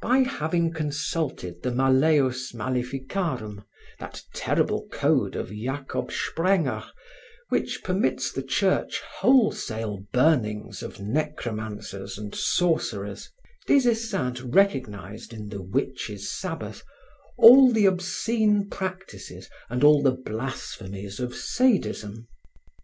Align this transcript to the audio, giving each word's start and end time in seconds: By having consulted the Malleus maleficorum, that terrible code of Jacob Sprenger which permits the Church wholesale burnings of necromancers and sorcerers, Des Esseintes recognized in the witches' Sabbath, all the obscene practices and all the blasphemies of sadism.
By 0.00 0.18
having 0.18 0.72
consulted 0.72 1.64
the 1.64 1.72
Malleus 1.72 2.52
maleficorum, 2.54 3.64
that 3.98 4.22
terrible 4.32 4.86
code 4.92 5.34
of 5.34 5.48
Jacob 5.48 6.12
Sprenger 6.12 6.84
which 7.48 7.82
permits 7.82 8.30
the 8.32 8.44
Church 8.44 9.00
wholesale 9.14 10.04
burnings 10.12 10.80
of 10.80 11.00
necromancers 11.00 12.16
and 12.16 12.36
sorcerers, 12.36 13.28
Des 13.66 13.90
Esseintes 13.90 14.42
recognized 14.42 15.32
in 15.32 15.48
the 15.48 15.60
witches' 15.60 16.30
Sabbath, 16.30 16.84
all 17.36 17.72
the 17.72 17.86
obscene 17.86 18.70
practices 18.70 19.50
and 19.68 19.82
all 19.82 20.00
the 20.02 20.12
blasphemies 20.14 21.18
of 21.18 21.34
sadism. 21.34 22.28